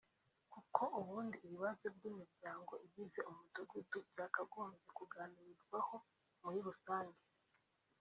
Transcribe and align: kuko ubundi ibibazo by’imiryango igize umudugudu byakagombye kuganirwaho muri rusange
kuko 0.53 0.81
ubundi 0.99 1.35
ibibazo 1.45 1.85
by’imiryango 1.95 2.73
igize 2.85 3.19
umudugudu 3.29 3.97
byakagombye 4.09 4.87
kuganirwaho 4.97 5.95
muri 6.41 6.59
rusange 6.67 7.21